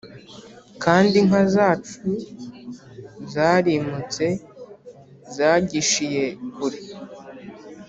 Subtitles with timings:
[0.83, 1.93] kandi inka zacu
[3.33, 4.25] zarimutse
[5.35, 6.79] zagishiye kure